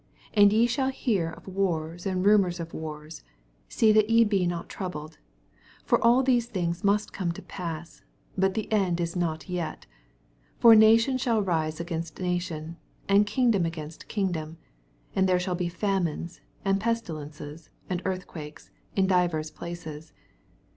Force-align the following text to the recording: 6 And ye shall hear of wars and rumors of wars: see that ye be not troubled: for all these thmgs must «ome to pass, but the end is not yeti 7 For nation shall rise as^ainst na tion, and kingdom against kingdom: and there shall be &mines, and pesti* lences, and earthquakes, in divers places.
6 0.29 0.29
And 0.33 0.51
ye 0.51 0.65
shall 0.65 0.89
hear 0.89 1.29
of 1.29 1.47
wars 1.47 2.07
and 2.07 2.25
rumors 2.25 2.59
of 2.59 2.73
wars: 2.73 3.23
see 3.69 3.91
that 3.91 4.09
ye 4.09 4.23
be 4.23 4.47
not 4.47 4.67
troubled: 4.67 5.19
for 5.85 6.03
all 6.03 6.23
these 6.23 6.49
thmgs 6.49 6.83
must 6.83 7.21
«ome 7.21 7.31
to 7.33 7.41
pass, 7.43 8.01
but 8.35 8.55
the 8.55 8.71
end 8.71 8.99
is 8.99 9.15
not 9.15 9.41
yeti 9.41 9.57
7 9.83 9.89
For 10.57 10.73
nation 10.75 11.19
shall 11.19 11.43
rise 11.43 11.77
as^ainst 11.77 12.19
na 12.19 12.39
tion, 12.39 12.77
and 13.07 13.27
kingdom 13.27 13.63
against 13.63 14.07
kingdom: 14.07 14.57
and 15.15 15.29
there 15.29 15.39
shall 15.39 15.53
be 15.53 15.71
&mines, 15.83 16.41
and 16.65 16.81
pesti* 16.81 17.13
lences, 17.13 17.69
and 17.87 18.01
earthquakes, 18.03 18.71
in 18.95 19.05
divers 19.05 19.51
places. 19.51 20.13